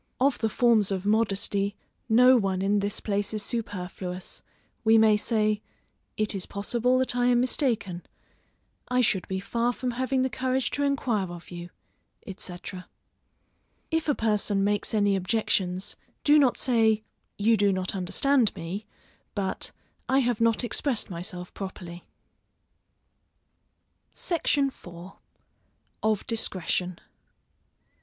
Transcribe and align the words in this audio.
Of 0.19 0.39
the 0.39 0.49
forms 0.49 0.89
of 0.89 1.05
modesty, 1.05 1.75
no 2.09 2.35
one 2.35 2.63
in 2.63 2.79
this 2.79 2.99
place 2.99 3.35
is 3.35 3.43
superfluous: 3.43 4.41
we 4.83 4.97
may 4.97 5.15
say, 5.15 5.61
"It 6.17 6.33
is 6.33 6.47
possible 6.47 6.97
that 6.97 7.15
I 7.15 7.27
am 7.27 7.39
mistaken, 7.39 8.01
I 8.87 9.01
should 9.01 9.27
be 9.27 9.39
far 9.39 9.71
from 9.71 9.91
having 9.91 10.23
the 10.23 10.29
courage 10.31 10.71
to 10.71 10.81
enquire 10.81 11.31
of 11.31 11.51
you," 11.51 11.69
&c. 12.35 12.57
If 13.91 14.09
a 14.09 14.15
person 14.15 14.63
makes 14.63 14.95
any 14.95 15.15
objections, 15.15 15.95
do 16.23 16.39
not 16.39 16.57
say, 16.57 17.03
You 17.37 17.55
do 17.55 17.71
not 17.71 17.93
understand 17.93 18.55
me, 18.55 18.87
but, 19.35 19.71
I 20.09 20.17
have 20.17 20.41
not 20.41 20.63
expressed 20.63 21.11
myself 21.11 21.53
properly. 21.53 22.05
SECTION 24.13 24.69
IV. 24.69 25.11
_Of 26.01 26.25
Discretion. 26.25 26.97